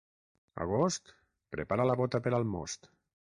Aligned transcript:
Agost, 0.63 1.11
prepara 1.55 1.87
la 1.91 1.99
bota 2.01 2.25
per 2.29 2.35
al 2.39 2.49
most. 2.57 2.91